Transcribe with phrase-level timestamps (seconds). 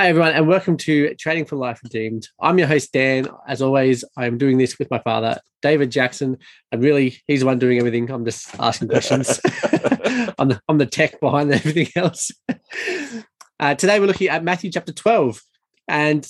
[0.00, 2.26] Hi, everyone, and welcome to Training for Life Redeemed.
[2.40, 3.28] I'm your host, Dan.
[3.46, 6.38] As always, I'm doing this with my father, David Jackson.
[6.72, 8.10] And really, he's the one doing everything.
[8.10, 9.38] I'm just asking questions.
[10.38, 12.30] I'm, the, I'm the tech behind everything else.
[13.60, 15.42] Uh, today, we're looking at Matthew chapter 12.
[15.86, 16.26] And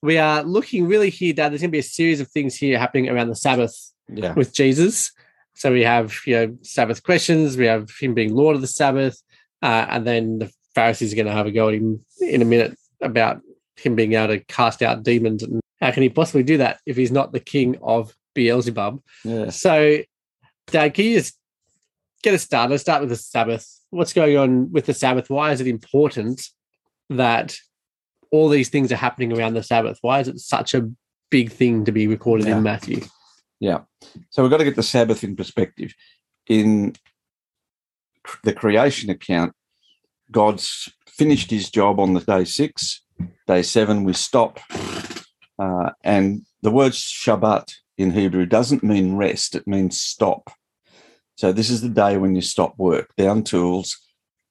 [0.00, 1.48] we are looking really here, Dad.
[1.50, 3.74] There's going to be a series of things here happening around the Sabbath
[4.08, 4.34] Yeah.
[4.34, 5.10] with Jesus.
[5.54, 7.56] So we have, you know, Sabbath questions.
[7.56, 9.20] We have him being Lord of the Sabbath.
[9.60, 12.44] Uh, and then the Pharisees are going to have a go at him in a
[12.44, 13.40] minute about
[13.76, 16.96] him being able to cast out demons and how can he possibly do that if
[16.96, 19.00] he's not the king of Beelzebub?
[19.24, 19.50] Yeah.
[19.50, 19.98] So,
[20.66, 21.38] Dad, can you just
[22.22, 22.70] get us started?
[22.72, 23.66] Let's start with the Sabbath.
[23.90, 25.30] What's going on with the Sabbath?
[25.30, 26.48] Why is it important
[27.10, 27.56] that
[28.30, 29.98] all these things are happening around the Sabbath?
[30.02, 30.90] Why is it such a
[31.30, 32.56] big thing to be recorded Yeah.
[32.58, 33.02] in Matthew?
[33.60, 33.80] Yeah.
[34.30, 35.94] So we've got to get the Sabbath in perspective.
[36.48, 36.94] In
[38.42, 39.52] the creation account,
[40.30, 43.02] God's finished his job on the day six.
[43.46, 44.60] Day seven, we stop.
[45.58, 50.52] Uh, and the word Shabbat in Hebrew doesn't mean rest, it means stop.
[51.34, 53.98] So this is the day when you stop work, down tools.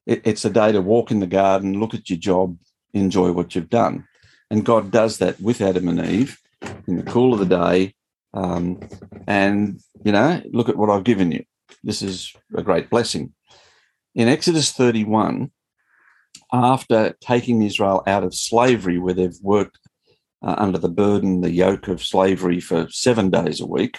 [0.06, 2.58] It- it's a day to walk in the garden, look at your job,
[2.92, 4.06] enjoy what you've done.
[4.50, 6.38] And God does that with Adam and Eve
[6.86, 7.94] in the cool of the day.
[8.34, 8.80] Um,
[9.26, 11.44] and, you know, look at what I've given you.
[11.82, 13.32] This is a great blessing.
[14.14, 15.50] In Exodus 31,
[16.52, 19.78] after taking Israel out of slavery, where they've worked
[20.42, 23.98] uh, under the burden, the yoke of slavery for seven days a week,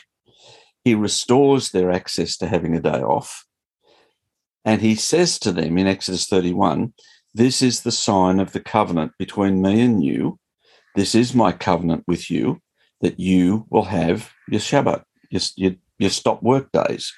[0.84, 3.46] he restores their access to having a day off.
[4.66, 6.94] And he says to them in Exodus 31,
[7.34, 10.40] This is the sign of the covenant between me and you.
[10.96, 12.62] This is my covenant with you
[13.02, 17.14] that you will have your Shabbat, your, your, your stop work days.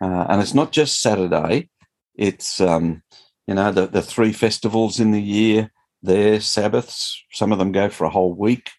[0.00, 1.70] Uh, and it's not just Saturday,
[2.14, 3.02] it's, um,
[3.48, 7.24] you know, the, the three festivals in the year, their Sabbaths.
[7.32, 8.70] Some of them go for a whole week.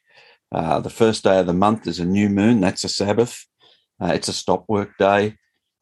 [0.52, 3.48] Uh, the first day of the month is a new moon, that's a Sabbath.
[4.00, 5.38] Uh, it's a stop work day.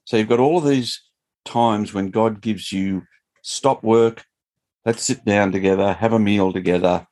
[0.06, 1.02] So you've got all of these
[1.44, 3.04] times when God gives you
[3.42, 4.24] stop work,
[4.86, 7.06] let's sit down together, have a meal together,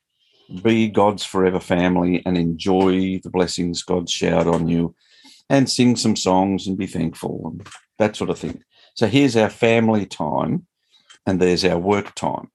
[0.62, 4.94] be God's forever family and enjoy the blessings God's showered on you
[5.50, 7.68] and sing some songs and be thankful and
[7.98, 8.64] that sort of thing.
[8.94, 10.66] So here's our family time
[11.26, 12.50] and there's our work time.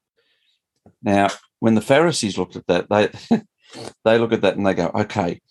[1.04, 3.10] Now, when the Pharisees looked at that, they
[4.06, 5.42] they look at that and they go, okay,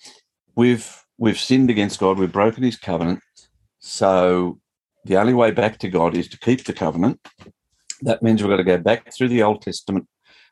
[0.57, 3.21] we've we've sinned against God, we've broken his covenant.
[3.79, 4.61] So
[5.05, 7.21] the only way back to God is to keep the covenant.
[8.03, 10.07] That means we've got to go back through the Old Testament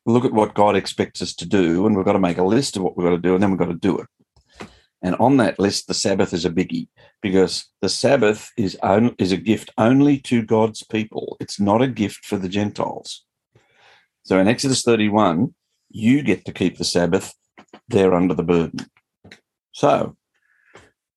[0.09, 2.77] look at what God expects us to do, and we've got to make a list
[2.77, 4.07] of what we've got to do, and then we've got to do it.
[5.03, 6.89] And on that list, the Sabbath is a biggie
[7.23, 11.37] because the Sabbath is on, is a gift only to God's people.
[11.41, 13.25] It's not a gift for the Gentiles.
[14.25, 15.55] So in Exodus 31,
[15.91, 17.35] you get to keep the Sabbath.
[17.89, 18.87] They're under the burden.
[19.73, 20.17] So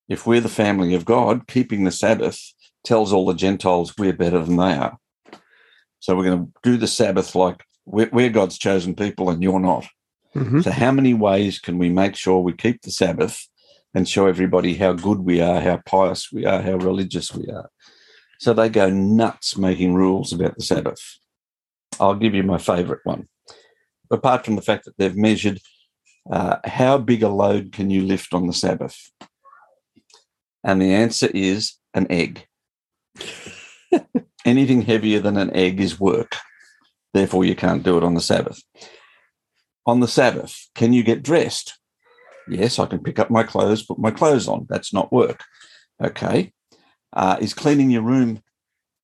[0.08, 2.52] if we're the family of God, keeping the Sabbath
[2.84, 4.98] tells all the Gentiles we're better than they are.
[6.00, 9.60] So we're going to do the Sabbath like we're, we're God's chosen people and you're
[9.60, 9.86] not.
[10.34, 10.64] Mhm.
[10.64, 13.46] So, how many ways can we make sure we keep the Sabbath
[13.94, 17.70] and show everybody how good we are, how pious we are, how religious we are?
[18.38, 21.18] So, they go nuts making rules about the Sabbath.
[22.00, 23.28] I'll give you my favorite one.
[24.10, 25.60] Apart from the fact that they've measured
[26.30, 29.10] uh, how big a load can you lift on the Sabbath?
[30.64, 32.46] And the answer is an egg.
[34.44, 36.36] Anything heavier than an egg is work.
[37.12, 38.62] Therefore, you can't do it on the Sabbath.
[39.86, 41.78] On the Sabbath, can you get dressed?
[42.52, 44.66] Yes, I can pick up my clothes, put my clothes on.
[44.68, 45.42] That's not work.
[46.02, 46.52] Okay.
[47.12, 48.42] Uh, is cleaning your room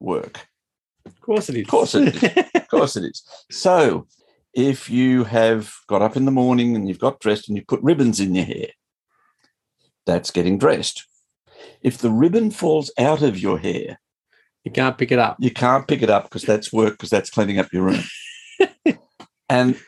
[0.01, 0.47] work?
[1.07, 1.63] Of course it is.
[1.63, 2.45] Of course it is.
[2.55, 3.23] Of course it is.
[3.51, 4.07] So,
[4.53, 7.81] if you have got up in the morning and you've got dressed and you put
[7.83, 8.67] ribbons in your hair,
[10.05, 11.07] that's getting dressed.
[11.81, 13.99] If the ribbon falls out of your hair,
[14.65, 15.37] you can't pick it up.
[15.41, 18.03] you can't pick it up because that's work because that's cleaning up your room.
[19.49, 19.79] and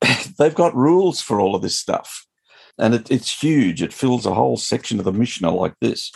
[0.38, 2.21] they've got rules for all of this stuff.
[2.78, 3.82] And it, it's huge.
[3.82, 6.10] It fills a whole section of the Mishnah like this.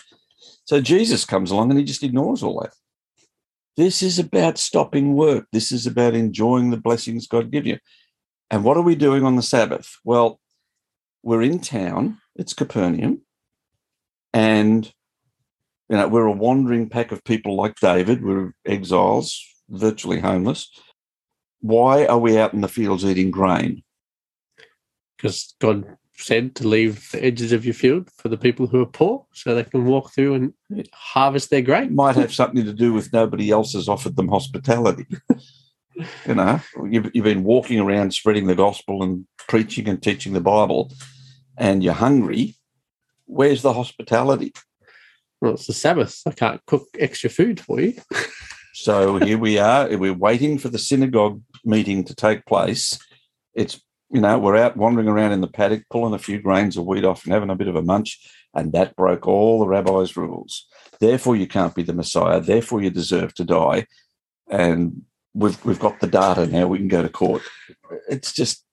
[0.64, 2.72] So Jesus comes along and he just ignores all that.
[3.76, 5.46] This is about stopping work.
[5.52, 7.78] This is about enjoying the blessings God give you.
[8.50, 9.96] And what are we doing on the Sabbath?
[10.02, 10.40] Well,
[11.22, 12.18] we're in town.
[12.36, 13.22] It's Capernaum.
[14.32, 14.90] And
[15.88, 18.24] you know, we're a wandering pack of people like David.
[18.24, 20.68] We're exiles, virtually homeless.
[21.60, 23.82] Why are we out in the fields eating grain?
[25.16, 28.86] because God said to leave the edges of your field for the people who are
[28.86, 31.94] poor so they can walk through and harvest their grain.
[31.94, 35.06] might have something to do with nobody else has offered them hospitality.
[36.26, 36.60] You know,
[36.90, 40.92] you've, you've been walking around spreading the gospel and preaching and teaching the Bible,
[41.56, 42.56] and you're hungry.
[43.24, 44.52] Where's the hospitality?
[45.40, 46.20] Well, it's the Sabbath.
[46.26, 47.94] I can't cook extra food for you.
[48.74, 49.88] So here we are.
[49.96, 52.98] We're waiting for the synagogue meeting to take place.
[53.54, 53.80] It's,
[54.10, 57.04] you know, we're out wandering around in the paddock, pulling a few grains of wheat
[57.04, 58.20] off and having a bit of a munch.
[58.54, 60.66] And that broke all the rabbi's rules.
[61.00, 62.40] Therefore, you can't be the Messiah.
[62.40, 63.86] Therefore, you deserve to die.
[64.48, 65.02] And
[65.34, 66.66] we've, we've got the data now.
[66.66, 67.42] We can go to court.
[68.08, 68.64] It's just,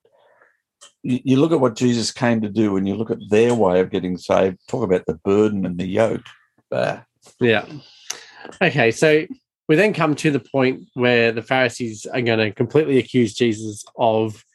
[1.01, 3.79] you, you look at what Jesus came to do and you look at their way
[3.79, 6.25] of getting saved, talk about the burden and the yoke.
[6.69, 7.01] Bah.
[7.39, 7.65] Yeah.
[8.61, 9.25] Okay, so
[9.67, 13.83] we then come to the point where the Pharisees are going to completely accuse Jesus
[13.97, 14.45] of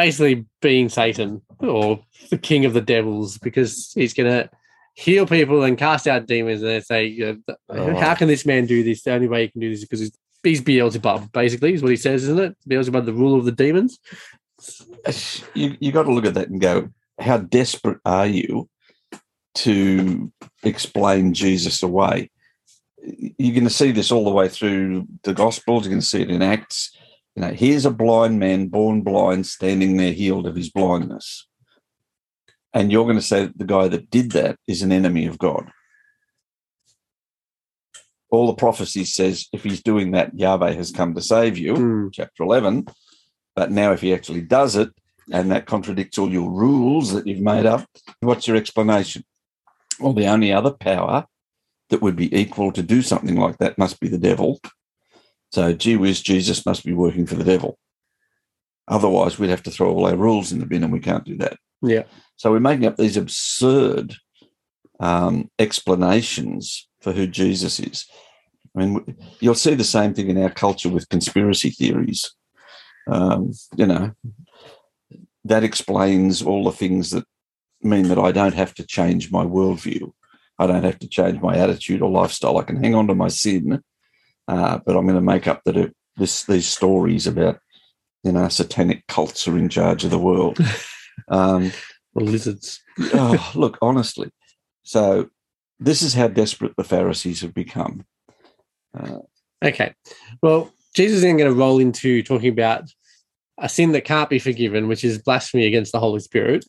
[0.00, 2.00] basically being Satan or
[2.30, 4.48] the king of the devils because he's going to
[4.94, 6.62] heal people and cast out demons.
[6.62, 7.94] And they say, you know, Oh.
[8.00, 9.02] how can this man do this?
[9.02, 10.12] The only way he can do this is because he's,
[10.42, 12.56] he's Beelzebub, basically, is what he says, isn't it?
[12.66, 13.98] Beelzebub, the ruler of the demons.
[15.54, 16.88] you you got to look at that and go,
[17.18, 18.68] how desperate are you
[19.56, 20.32] to
[20.62, 22.30] explain Jesus away?
[23.02, 25.84] You're going to see this all the way through the Gospels.
[25.84, 26.96] You're going to see it in Acts.
[27.40, 31.48] You know, here's a blind man born blind, standing there healed of his blindness,
[32.74, 35.38] and you're going to say that the guy that did that is an enemy of
[35.38, 35.72] God.
[38.30, 42.08] All the prophecy says if he's doing that, Yahweh has come to save you Hmm.
[42.12, 42.86] chapter 11.
[43.56, 44.90] But now, if he actually does it
[45.32, 47.88] and that contradicts all your rules that you've made up,
[48.20, 49.24] what's your explanation?
[49.98, 51.24] Well, the only other power
[51.88, 54.60] that would be equal to do something like that must be the devil.
[55.52, 57.78] So, gee whiz, Jesus must be working for the devil.
[58.88, 61.36] Otherwise, we'd have to throw all our rules in the bin, and we can't do
[61.38, 61.56] that.
[61.82, 62.04] Yeah.
[62.36, 64.14] So, we're making up these absurd
[65.00, 68.06] um, explanations for who Jesus is.
[68.76, 72.32] I mean, you'll see the same thing in our culture with conspiracy theories.
[73.08, 74.12] Um, you know,
[75.44, 77.24] that explains all the things that
[77.82, 80.12] mean that I don't have to change my worldview.
[80.58, 82.58] I don't have to change my attitude or lifestyle.
[82.58, 83.82] I can hang on to my sin,
[84.50, 87.58] uh, but I'm going to make up that it, this these stories about
[88.24, 90.58] you know satanic cults are in charge of the world.
[91.28, 91.70] Um,
[92.14, 92.80] The lizards.
[93.14, 94.30] oh, look, honestly.
[94.82, 95.28] So
[95.78, 98.04] this is how desperate the Pharisees have become.
[98.98, 99.18] Uh,
[99.62, 99.94] Okay.
[100.42, 102.84] Well, Jesus is then going to roll into talking about
[103.58, 106.64] a sin that can't be forgiven, which is blasphemy against the Holy Spirit.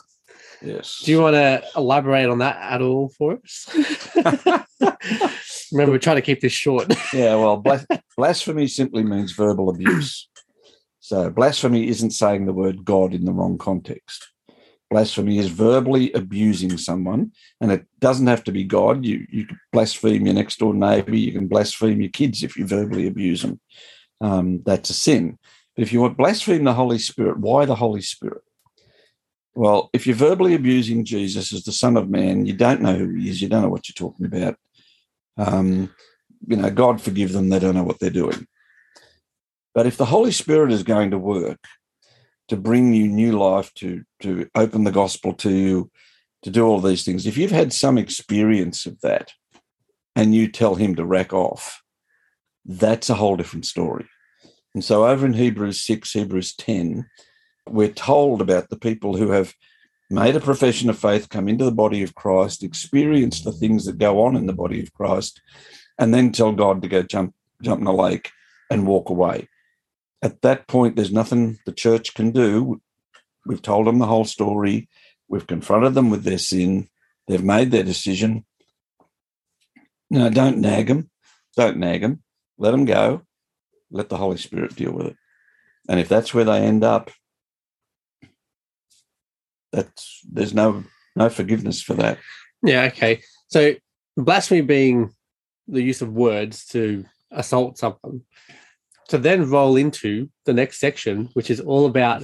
[0.61, 1.01] yes.
[1.05, 3.67] Do you want to elaborate on that at all for us?
[5.71, 6.93] Remember, we're trying to keep this short.
[7.13, 7.85] yeah, well, blas-
[8.17, 10.29] blasphemy simply means verbal abuse.
[10.99, 14.27] So blasphemy isn't saying the word God in the wrong context.
[14.89, 17.31] Blasphemy is verbally abusing someone,
[17.61, 19.05] and it doesn't have to be God.
[19.05, 21.15] You you can blaspheme your next door neighbor.
[21.15, 23.61] You can blaspheme your kids if you verbally abuse them.
[24.19, 25.39] Um, that's a sin.
[25.75, 28.43] But if you want blaspheme the Holy Spirit, why the Holy Spirit?
[29.53, 33.15] Well, if you're verbally abusing Jesus as the Son of Man, you don't know who
[33.15, 33.41] he is.
[33.41, 34.57] You don't know what you're talking about.
[35.37, 35.93] Um,
[36.47, 38.47] you know, God forgive them, they don't know what they're doing.
[39.73, 41.59] But if the Holy Spirit is going to work
[42.49, 45.91] to bring you new life, to to open the gospel to you,
[46.43, 49.31] to do all these things, if you've had some experience of that
[50.15, 51.81] and you tell him to rack off,
[52.65, 54.07] that's a whole different story.
[54.73, 57.05] And so over in Hebrews 6, Hebrews 10,
[57.69, 59.53] we're told about the people who have
[60.11, 63.97] made a profession of faith, come into the body of Christ, experience the things that
[63.97, 65.41] go on in the body of Christ,
[65.97, 68.31] and then tell God to go jump jump in a lake
[68.69, 69.47] and walk away.
[70.21, 72.81] At that point, there's nothing the church can do.
[73.45, 74.89] We've told them the whole story.
[75.27, 76.89] We've confronted them with their sin.
[77.27, 78.45] They've made their decision.
[80.09, 81.09] No, don't nag them.
[81.55, 82.23] Don't nag them.
[82.57, 83.21] Let them go.
[83.89, 85.15] Let the Holy Spirit deal with it.
[85.89, 87.11] And if that's where they end up,
[89.71, 90.83] that's there's no
[91.15, 92.17] no forgiveness for that.
[92.63, 92.83] yeah.
[92.85, 93.21] Okay.
[93.47, 93.73] So
[94.17, 95.13] blasphemy being
[95.67, 98.21] the use of words to assault someone.
[99.09, 102.23] To then roll into the next section, which is all about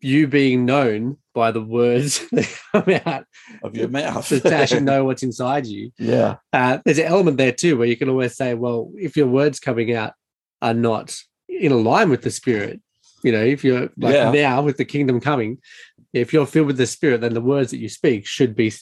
[0.00, 3.26] you being known by the words that come out
[3.62, 4.26] Of your mouth.
[4.28, 5.90] to actually know what's inside you.
[5.98, 6.36] yeah.
[6.54, 9.60] uh, there's an element there too where you can always say, well, if your words
[9.60, 10.14] coming out
[10.62, 11.14] are not
[11.48, 12.80] in line with the spirit,
[13.22, 14.30] you know, if you're like Yeah.
[14.30, 15.58] now with the kingdom coming,
[16.16, 18.72] if you're filled with the spirit, then the words that you speak should be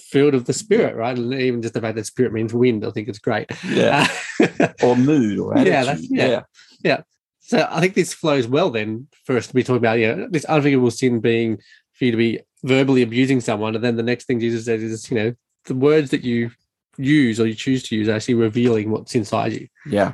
[0.00, 1.16] filled of the spirit, right?
[1.16, 3.50] And even just the fact that spirit means wind, I think it's great.
[3.66, 4.08] Yeah.
[4.40, 5.72] Uh, or mood or attitude.
[5.72, 6.44] Yeah, that's-
[6.82, 7.00] yeah.
[7.40, 10.28] so I think this flows well then for us to be talking about, you know,
[10.30, 11.58] this unforgivable sin being
[11.92, 13.74] for you to be verbally abusing someone.
[13.74, 15.34] And then the next thing Jesus says is, you know,
[15.66, 16.50] the words that you
[16.96, 19.68] use or you choose to use are actually revealing what's inside you.
[19.86, 20.12] Yeah.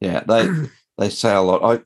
[0.00, 0.22] Yeah.
[0.26, 0.48] They
[0.98, 1.62] they say a lot.
[1.64, 1.82] I,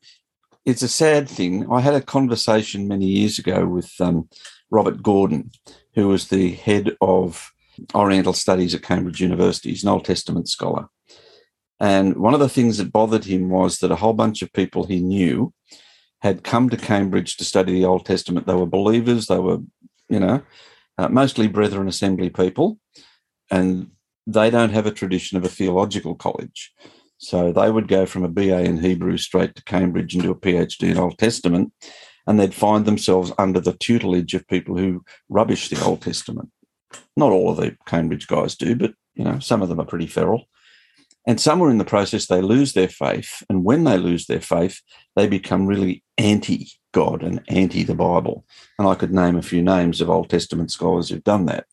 [0.65, 1.71] it's a sad thing.
[1.71, 4.29] I had a conversation many years ago with um,
[4.69, 5.51] Robert Gordon,
[5.95, 7.51] who was the head of
[7.95, 9.69] Oriental Studies at Cambridge University.
[9.69, 10.87] He's an Old Testament scholar.
[11.79, 14.83] And one of the things that bothered him was that a whole bunch of people
[14.83, 15.53] he knew
[16.21, 18.45] had come to Cambridge to study the Old Testament.
[18.45, 19.59] They were believers, they were,
[20.09, 20.41] you know,
[20.97, 22.77] uh, mostly Brethren Assembly people,
[23.49, 23.91] and
[24.27, 26.73] they don't have a tradition of a theological college.
[27.19, 30.35] So they would go from a BA in Hebrew straight to Cambridge and do a
[30.35, 31.73] PhD in Old Testament,
[32.25, 36.49] and they'd find themselves under the tutelage of people who rubbish the Old Testament.
[37.17, 40.07] Not all of the Cambridge guys do, but you know, some of them are pretty
[40.07, 40.45] feral.
[41.27, 43.43] And somewhere in the process, they lose their faith.
[43.49, 44.81] And when they lose their faith,
[45.17, 48.45] they become really anti God and anti the Bible.
[48.79, 51.65] And I could name a few names of Old Testament scholars who've done that.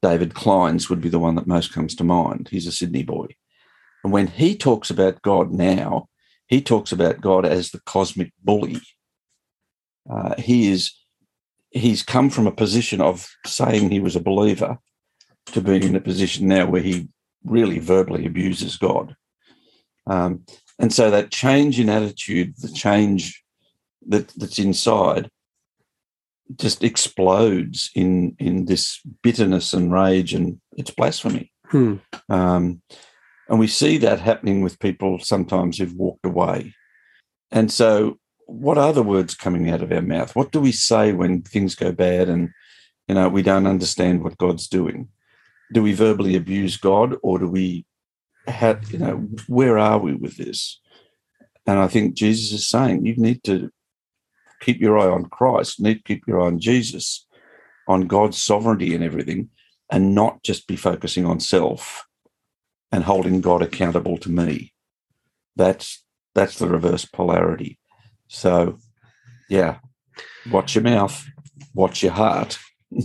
[0.00, 2.48] David Clines would be the one that most comes to mind.
[2.50, 3.28] He's a Sydney boy.
[4.02, 6.08] And when he talks about God now,
[6.46, 8.80] he talks about God as the cosmic bully.
[10.10, 10.92] Uh, he is
[11.70, 14.78] he's come from a position of saying he was a believer
[15.46, 17.08] to being in a position now where he
[17.44, 19.14] really verbally abuses God.
[20.06, 20.44] Um,
[20.78, 23.42] and so that change in attitude, the change
[24.06, 25.30] that, that's inside,
[26.56, 31.52] just explodes in in this bitterness and rage, and it's blasphemy.
[31.66, 31.96] Hmm.
[32.30, 32.80] Um,
[33.48, 36.74] and we see that happening with people sometimes who've walked away.
[37.50, 40.34] And so, what are the words coming out of our mouth?
[40.36, 42.50] What do we say when things go bad and
[43.06, 45.08] you know we don't understand what God's doing?
[45.72, 47.84] do we verbally abuse God or do we
[48.46, 50.80] have, you know, where are we with this?
[51.66, 53.70] And I think Jesus is saying you need to
[54.60, 57.26] keep your eye on Christ, need to keep your eye on Jesus,
[57.86, 59.50] on God's sovereignty and everything,
[59.90, 62.06] and not just be focusing on self
[62.92, 64.72] and holding God accountable to me.
[65.56, 66.04] That's
[66.34, 67.78] that's the reverse polarity.
[68.28, 68.78] So
[69.48, 69.78] yeah,
[70.50, 71.26] watch your mouth,
[71.74, 72.58] watch your heart.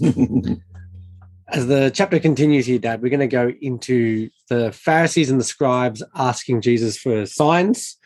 [1.53, 5.45] as the chapter continues here, Dad, we're going to go into the Pharisees and the
[5.45, 7.97] scribes asking Jesus for signs.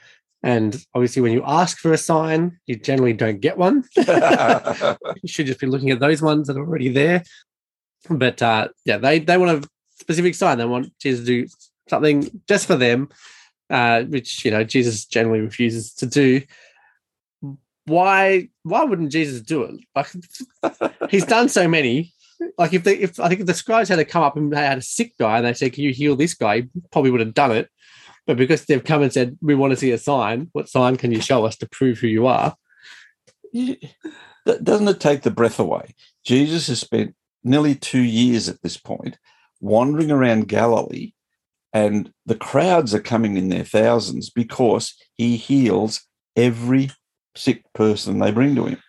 [0.44, 3.84] And obviously, when you ask for a sign, you generally don't get one.
[3.96, 7.24] you should just be looking at those ones that are already there.
[8.10, 9.70] But uh, yeah, they, they want a
[10.00, 10.58] specific sign.
[10.58, 11.48] They want Jesus to do
[11.90, 13.10] something just for them,
[13.70, 16.42] uh, which you know Jesus generally refuses to do.
[17.86, 18.50] Why?
[18.64, 19.76] Why wouldn't Jesus do it?
[19.96, 22.14] Like he's done so many
[22.58, 24.58] like if they if I think if the scribes had to come up and they
[24.58, 26.62] had a sick guy and they said, Can you heal this guy?
[26.62, 27.70] He probably would have done it.
[28.26, 31.12] But because they've come and said, We want to see a sign, what sign can
[31.12, 32.56] you show us to prove who you are?
[33.54, 35.96] Doesn't it take the breath away?
[36.24, 39.18] Jesus has spent nearly two years at this point
[39.60, 41.14] wandering around Galilee,
[41.78, 46.02] and the crowds are coming in their thousands because he heals
[46.36, 46.90] every
[47.36, 48.82] sick person they bring to him.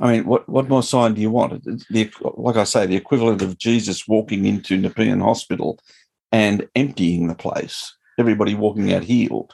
[0.00, 1.62] I mean, what, what more sign do you want?
[1.90, 5.78] The, like I say, the equivalent of Jesus walking into Nepean Hospital
[6.32, 9.52] and emptying the place, everybody walking out healed.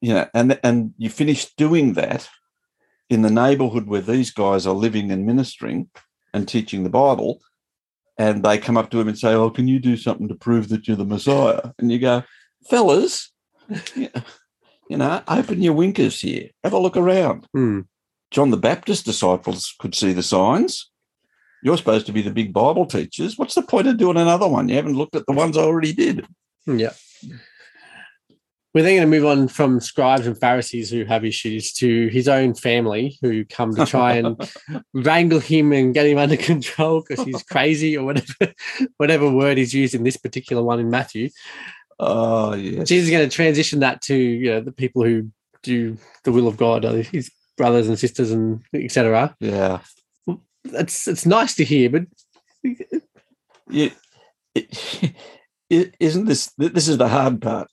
[0.00, 2.28] You know, and and you finish doing that
[3.10, 5.90] in the neighborhood where these guys are living and ministering
[6.32, 7.40] and teaching the Bible,
[8.18, 10.68] and they come up to him and say, "Oh, can you do something to prove
[10.68, 12.22] that you're the Messiah?" And you go,
[12.68, 13.32] "Fellas,
[13.94, 14.10] you
[14.90, 16.50] know, open your winkers here.
[16.64, 17.80] Have a look around." Hmm.
[18.30, 20.90] John the Baptist disciples could see the signs.
[21.62, 23.38] You're supposed to be the big Bible teachers.
[23.38, 24.68] What's the point of doing another one?
[24.68, 26.26] You haven't looked at the ones I already did.
[26.66, 26.92] Yeah.
[28.76, 32.28] We're then going to move on from scribes and Pharisees who have issues to his
[32.28, 34.36] own family who come to try and
[34.92, 38.52] wrangle him and get him under control because he's crazy or whatever
[38.98, 41.30] whatever word is used in this particular one in Matthew.
[41.98, 42.86] Oh, yes.
[42.86, 45.30] Jesus is going to transition that to you know the people who
[45.62, 46.84] do the will of God.
[46.84, 49.34] Uh, his brothers and sisters and etc.
[49.40, 49.78] Yeah,
[50.64, 52.02] it's it's nice to hear, but
[53.70, 53.88] yeah,
[54.54, 55.14] it,
[55.70, 57.68] it, isn't this this is the hard part?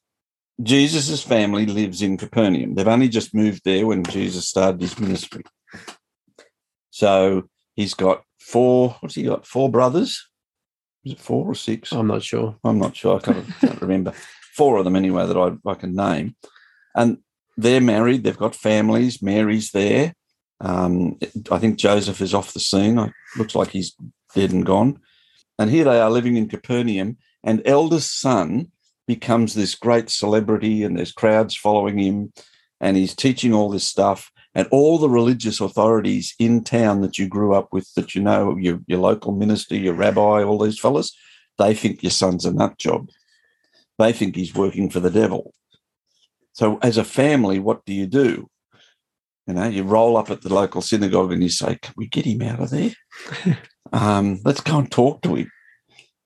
[0.61, 2.75] Jesus's family lives in Capernaum.
[2.75, 5.43] They've only just moved there when Jesus started his ministry.
[6.91, 8.95] So he's got four.
[8.99, 9.47] What's he got?
[9.47, 10.29] Four brothers.
[11.03, 11.91] Is it four or six?
[11.91, 12.55] I'm not sure.
[12.63, 13.17] I'm not sure.
[13.17, 14.13] I can't, can't remember.
[14.55, 16.35] Four of them anyway that I, I can name.
[16.95, 17.17] And
[17.57, 19.21] they're married, they've got families.
[19.21, 20.13] Mary's there.
[20.61, 21.17] Um,
[21.51, 22.97] I think Joseph is off the scene.
[22.97, 23.95] It looks like he's
[24.33, 24.99] dead and gone.
[25.59, 28.71] And here they are living in Capernaum, and eldest son
[29.07, 32.33] becomes this great celebrity, and there's crowds following him,
[32.79, 34.31] and he's teaching all this stuff.
[34.55, 38.55] And all the religious authorities in town that you grew up with, that you know,
[38.55, 41.15] your, your local minister, your rabbi, all these fellas,
[41.57, 43.09] they think your son's a nut job.
[43.97, 45.53] They think he's working for the devil.
[46.51, 48.47] So, as a family, what do you do?
[49.47, 52.25] You know, you roll up at the local synagogue and you say, Can we get
[52.25, 52.91] him out of there?
[53.93, 55.51] um, let's go and talk to him.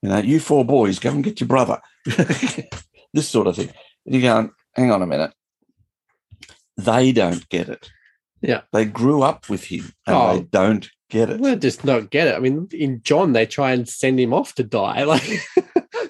[0.01, 1.81] You know, you four boys, go and get your brother.
[3.13, 3.69] this sort of thing.
[4.05, 5.31] And you go, hang on a minute.
[6.77, 7.89] They don't get it.
[8.41, 8.61] Yeah.
[8.71, 10.33] They grew up with him and Oh.
[10.37, 11.39] they don't get it.
[11.39, 12.35] Well, just don't get it.
[12.35, 15.03] I mean, in John, they try and send him off to die.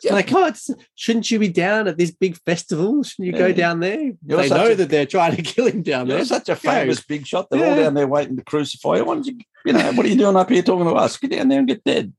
[0.04, 3.02] Like, like, oh, it's, shouldn't you be down at this big festival?
[3.04, 4.00] Shouldn't you go down there?
[4.26, 6.26] You're they know a- that they're trying to kill him down You're there.
[6.26, 7.48] such a famous big shot.
[7.50, 9.06] They're all down there waiting to crucify you.
[9.06, 11.18] Why don't you, you know, what are you doing up here talking to us?
[11.18, 12.14] Get down there and get dead.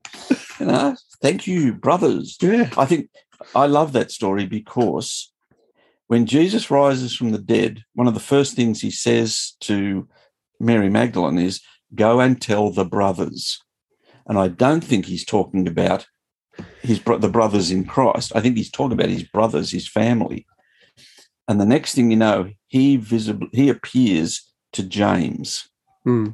[0.59, 2.37] You know, thank you, brothers.
[2.41, 2.69] Yeah.
[2.77, 3.09] I think
[3.55, 5.31] I love that story because
[6.07, 10.07] when Jesus rises from the dead, one of the first things he says to
[10.59, 11.61] Mary Magdalene is,
[11.95, 13.61] Go and tell the brothers.
[14.27, 16.05] And I don't think he's talking about
[16.81, 18.31] his the brothers in Christ.
[18.35, 20.45] I think he's talking about his brothers, his family.
[21.47, 25.67] And the next thing you know, he visible he appears to James.
[26.03, 26.29] Hmm.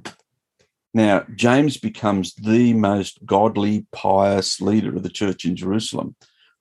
[0.94, 6.16] Now, James becomes the most godly, pious leader of the church in Jerusalem.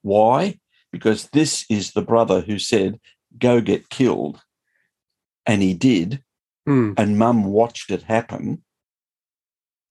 [0.05, 0.59] Why?
[0.93, 3.01] Because this is the brother who said,
[3.39, 4.41] Go get killed.
[5.47, 6.23] And he did.
[6.67, 6.93] Hmm.
[6.97, 8.63] And mum watched it happen.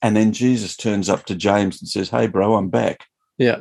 [0.01, 3.05] And then Jesus turns up to James and says, Hey, bro, I'm back.
[3.37, 3.59] Yeah.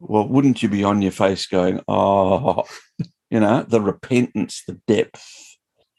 [0.00, 2.64] Well, wouldn't you be on your face going, Oh,
[3.30, 5.30] you know, the repentance, the depth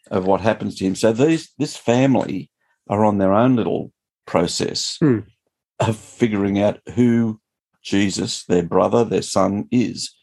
[0.10, 0.96] of what happens to him.
[0.96, 2.50] So these this family
[2.90, 3.92] are on their own little
[4.26, 5.20] process Hmm.
[5.80, 7.40] of figuring out who
[7.86, 10.14] Jesus, their brother, their son is.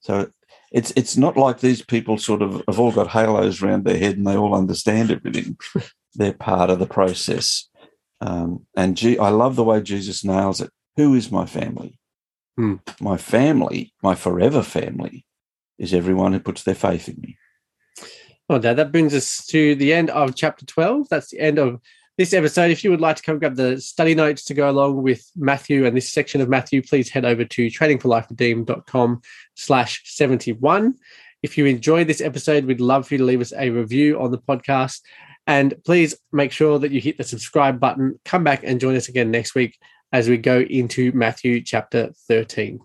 [0.00, 0.30] So
[0.70, 4.16] it's it's not like these people sort of have all got halos around their head
[4.16, 5.58] and they all understand everything.
[6.14, 7.68] They're part of the process.
[8.20, 10.70] Um, and G- I love the way Jesus nails it.
[10.96, 11.98] Who is my family?
[12.56, 12.76] Hmm.
[13.00, 15.24] My family, my forever family,
[15.78, 17.38] is everyone who puts their faith in me.
[18.48, 21.08] Well, Dad, that brings us to the end of chapter 12.
[21.08, 21.80] That's the end of
[22.20, 22.70] this episode.
[22.70, 25.86] If you would like to come grab the study notes to go along with Matthew
[25.86, 29.22] and this section of Matthew, please head over to trainingforliferedeemed.com
[29.54, 30.96] slash 71.
[31.42, 34.32] If you enjoyed this episode, we'd love for you to leave us a review on
[34.32, 35.00] the podcast.
[35.46, 38.20] And please make sure that you hit the subscribe button.
[38.26, 39.78] Come back and join us again next week
[40.12, 42.78] as we go into Matthew chapter 13.